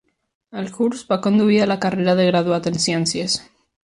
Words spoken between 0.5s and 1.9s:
El curs va conduir a la